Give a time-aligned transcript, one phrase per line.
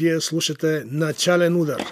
[0.00, 1.82] Вие слушате Начален удар.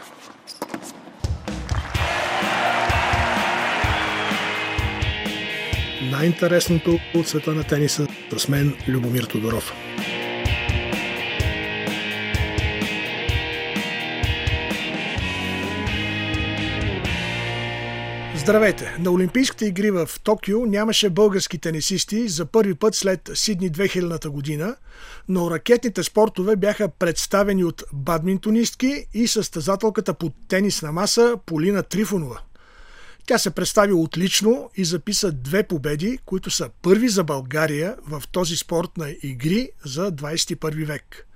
[6.11, 9.73] Най-интересното от света на тениса с мен Любомир Тодоров.
[18.49, 18.97] Здравейте!
[18.99, 24.77] На Олимпийските игри в Токио нямаше български тенисисти за първи път след Сидни 2000 година,
[25.29, 32.41] но ракетните спортове бяха представени от бадминтонистки и състезателката по тенисна маса Полина Трифонова.
[33.27, 38.57] Тя се представи отлично и записа две победи, които са първи за България в този
[38.57, 41.27] спорт на игри за 21 век.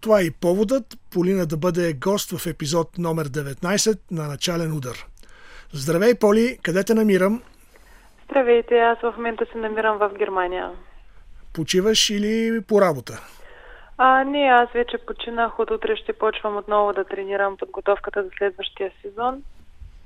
[0.00, 5.06] Това е и поводът Полина да бъде гост в епизод номер 19 на Начален удар–
[5.76, 6.58] Здравей, Поли!
[6.62, 7.42] Къде те намирам?
[8.24, 10.70] Здравейте, аз в момента се намирам в Германия.
[11.52, 13.20] Почиваш или по работа?
[13.98, 15.58] А, не, аз вече починах.
[15.58, 19.42] От утре ще почвам отново да тренирам подготовката за следващия сезон.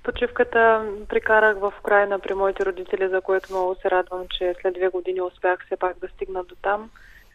[0.05, 4.89] Почивката прикарах в Украина при моите родители, за което много се радвам, че след две
[4.89, 6.91] години успях все пак да стигна до там.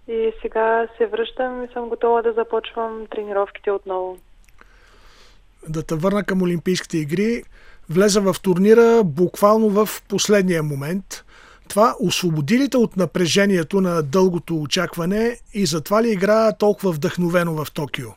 [0.08, 4.18] И сега се връщам и съм готова да започвам тренировките отново.
[5.70, 7.44] Да те върна към Олимпийските игри
[7.90, 11.26] влеза в турнира буквално в последния момент.
[11.70, 17.66] Това освободи ли те от напрежението на дългото очакване и затова ли игра толкова вдъхновено
[17.66, 18.10] в Токио?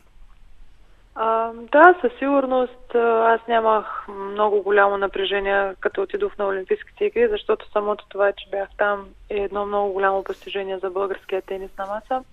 [1.15, 7.71] А, да, със сигурност аз нямах много голямо напрежение, като отидох на Олимпийските игри, защото
[7.71, 12.23] самото това, че бях там е едно много голямо постижение за българския тенис на маса.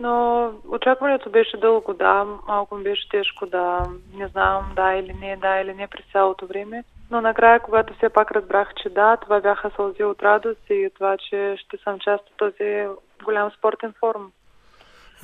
[0.00, 2.26] Но очакването беше дълго, да.
[2.48, 6.46] Малко ми беше тежко да не знам да или не, да или не през цялото
[6.46, 6.84] време.
[7.10, 11.16] Но накрая, когато все пак разбрах, че да, това бяха сълзи от радост и това,
[11.30, 12.86] че ще съм част от този
[13.24, 14.32] голям спортен форум.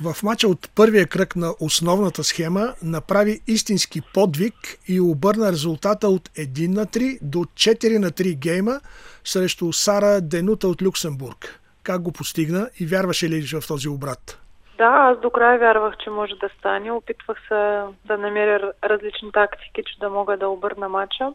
[0.01, 4.53] В мача от първия кръг на основната схема направи истински подвиг
[4.87, 8.79] и обърна резултата от 1 на 3 до 4 на 3 гейма
[9.23, 11.61] срещу Сара Денута от Люксембург.
[11.83, 14.44] Как го постигна и вярваше ли в този обрат?
[14.77, 16.91] Да, аз до края вярвах, че може да стане.
[16.91, 21.33] Опитвах се да намеря различни тактики, че да мога да обърна матча.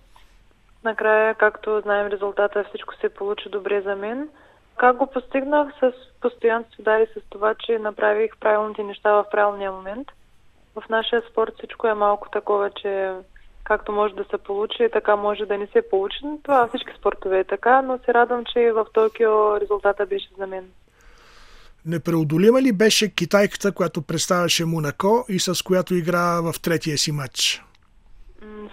[0.85, 4.29] Накрая, както знаем резултата, всичко се получи добре за мен.
[4.77, 5.69] Как го постигнах?
[5.81, 10.09] С постоянство дали с това, че направих правилните неща в правилния момент.
[10.75, 13.13] В нашия спорт всичко е малко такова, че
[13.65, 16.19] както може да се получи, така може да не се получи.
[16.43, 20.71] Това всички спортове е така, но се радвам, че в Токио резултата беше за мен.
[21.87, 27.65] Непреодолима ли беше китайката, която представяше Монако и с която игра в третия си матч?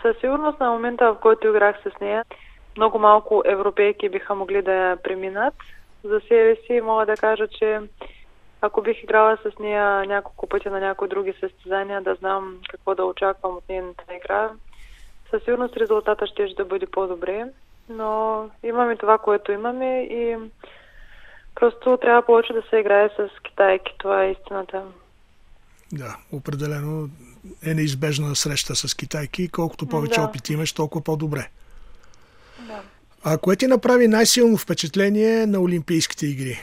[0.02, 2.26] Със сигурност на момента, в който играх с нея,
[2.78, 5.54] много малко европейки биха могли да я преминат.
[6.04, 7.80] За себе си мога да кажа, че
[8.62, 13.06] ако бих играла с нея няколко пъти на някои други състезания, да знам какво да
[13.06, 14.50] очаквам от нейната игра,
[15.30, 17.46] със сигурност резултата ще да бъде по-добре.
[17.90, 20.38] Но имаме това, което имаме и
[21.60, 23.94] Просто трябва повече да се играе с китайки.
[23.98, 24.84] Това е истината.
[25.94, 27.10] Да, определено
[27.66, 29.50] е неизбежна среща с китайки.
[29.50, 30.26] Колкото повече да.
[30.26, 31.50] опит имаш, толкова по-добре.
[32.68, 32.82] Да.
[33.24, 36.60] А кое ти направи най-силно впечатление на Олимпийските игри?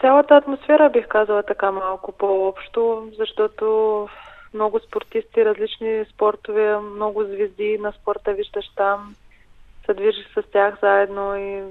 [0.00, 4.08] Цялата атмосфера бих казала така малко по-общо, защото
[4.54, 9.14] много спортисти, различни спортове, много звезди на спорта виждаш там,
[9.86, 11.62] се движиш с тях заедно и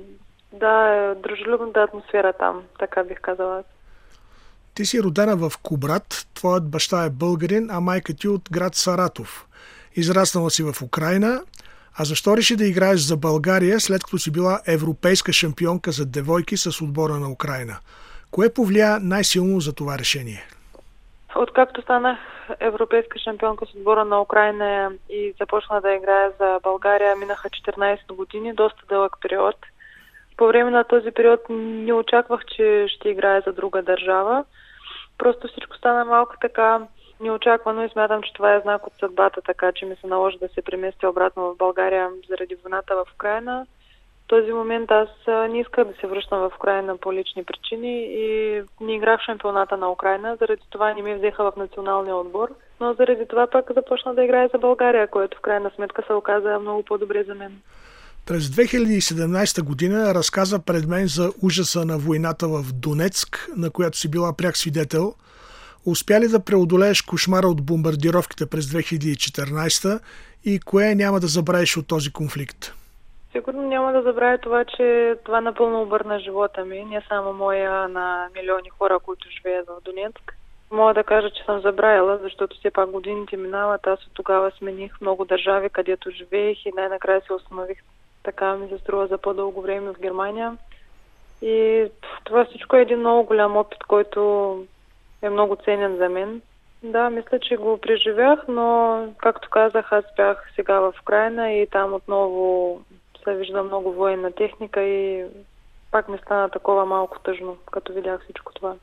[0.54, 3.64] да, е дружелюбната атмосфера там, така бих казала.
[4.74, 9.48] Ти си родена в Кубрат, твоят баща е българин, а майка ти от град Саратов.
[9.96, 11.42] Израснала си в Украина,
[12.00, 16.58] а защо реши да играеш за България, след като си била европейска шампионка за девойки
[16.58, 17.78] с отбора на Украина?
[18.31, 20.44] Кое повлия най-силно за това решение?
[21.36, 22.20] Откакто станах
[22.60, 28.54] европейска шампионка с отбора на Украина и започна да играя за България, минаха 14 години,
[28.54, 29.56] доста дълъг период–
[30.40, 34.46] по време на този период не очаквах, че ще играя за друга държава.
[35.18, 36.81] Просто всичко стана малко така
[37.19, 40.48] неочаквано и смятам, че това е знак от съдбата, така че ми се наложи да
[40.48, 43.66] се преместя обратно в България заради войната в Украина.
[44.24, 48.62] В този момент аз не исках да се връщам в Украина по лични причини и
[48.81, 52.50] не играх в шампионата на Украина, заради това не ми взеха в националния отбор.
[52.80, 56.60] Но заради това пак започна да играя за България, което в крайна сметка се оказа
[56.60, 57.62] много по-добре за мен.
[58.30, 64.12] През 2017 година разказа пред мен за ужаса на войната в Донецк, на която си
[64.12, 65.14] била пряк свидетел.
[65.86, 70.00] Успя ли да преодолееш кошмара от бомбардировките през 2014
[70.46, 72.74] и кое няма да забравиш от този конфликт?
[73.31, 78.28] Сигурно няма да забравя това, че това напълно обърна живота ми, не само моя, на
[78.36, 80.36] милиони хора, които живеят в Донецк.
[80.72, 83.88] мога да кажа, че съм забравила, защото все пак годините минават.
[83.88, 87.78] Аз от тогава смених много държави, където живеех и най-накрая се установих
[88.24, 90.57] така ми се струва за по-дълго време в Германия.
[91.42, 91.86] И
[92.24, 94.19] това всичко е един много голям опит, който
[95.21, 96.42] е много ценен за мен.
[96.83, 101.94] Да, мисля, че го преживях, но, както казах, аз бях сега в Украина и там
[101.94, 102.81] отново
[103.24, 105.25] се вижда много военна техника и
[105.92, 108.75] пак ми стана такова малко тъжно, като видях всичко това.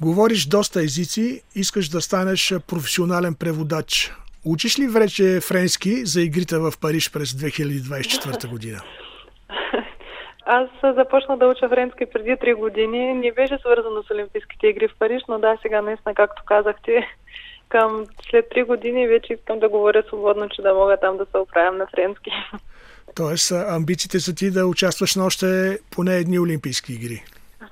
[0.00, 4.12] Говориш доста езици, искаш да станеш професионален преводач.
[4.44, 8.78] Учиш ли вече френски за игрите в Париж през 2024 година?
[10.46, 13.14] Аз започна да уча френски преди 3 години.
[13.14, 17.08] Не беше свързано с Олимпийските игри в Париж, но да, сега наистина, както казахте,
[17.68, 21.38] към след 3 години вече искам да говоря свободно, че да мога там да се
[21.38, 22.30] оправям на френски.
[23.14, 27.24] Тоест, амбициите са ти да участваш на още поне едни Олимпийски игри.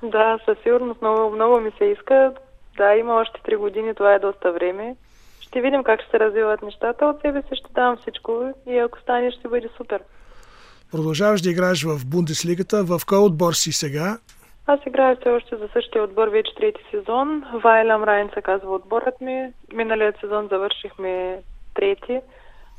[0.03, 2.33] Да, със сигурност много, много ми се иска.
[2.77, 4.95] Да, има още 3 години, това е доста време.
[5.51, 7.05] Ще видим как ще се развиват нещата.
[7.05, 10.01] От себе си ще давам всичко и ако стане, ще бъде супер.
[10.91, 12.83] Продължаваш да играеш в Бундеслигата.
[12.83, 14.17] В кой отбор си сега?
[14.67, 17.43] Аз играя все още за същия отбор вече трети сезон.
[17.63, 19.51] Вайлам Райн се казва отборът ми.
[19.73, 21.39] Миналият сезон завършихме
[21.73, 22.19] трети.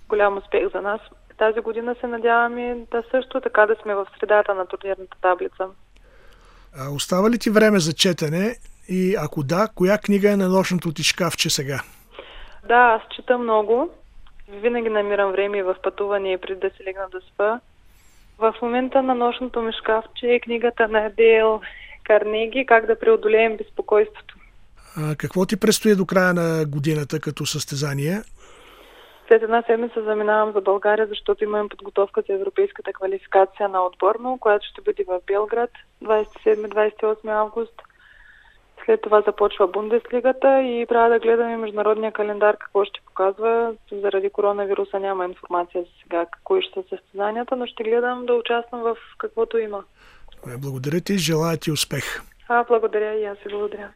[0.09, 1.01] Голям успех за нас.
[1.39, 5.67] Тази година се надяваме да също така да сме в средата на турнирната таблица.
[6.79, 8.57] А остава ли ти време за четене?
[8.89, 11.81] И ако да, коя книга е на нощното ти шкафче сега?
[12.69, 13.91] Да, аз чета много.
[14.49, 17.61] Винаги намирам време и в пътуване преди да се легна да спа.
[18.39, 21.61] В момента на нощното ми шкафче е книгата на Дейл
[22.05, 24.37] Карнеги «Как да преодолеем безпокойството».
[24.97, 28.23] А какво ти предстои до края на годината като състезание?
[29.29, 34.67] След една седмица заминавам за България, защото имам подготовка за европейската квалификация на отборно, която
[34.67, 35.71] ще бъде в Белград
[36.05, 37.83] 27-28 август.
[38.85, 43.75] След това започва Бундеслигата и трябва да гледаме международния календар какво ще показва.
[43.93, 48.81] Заради коронавируса няма информация за сега кои ще са състезанията, но ще гледам да участвам
[48.83, 49.85] в каквото има.
[50.59, 52.23] Благодаря ти, желая ти успех.
[52.49, 53.89] А, благодаря и аз ви благодаря.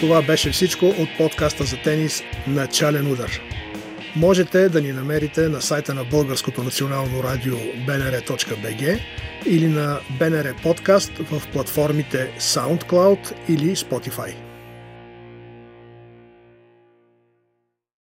[0.00, 3.30] Това беше всичко от подкаста за тенис Начален удар.
[4.16, 9.00] Можете да ни намерите на сайта на Българското национално радио bnr.bg
[9.46, 14.49] или на BNR Подкаст в платформите SoundCloud или Spotify.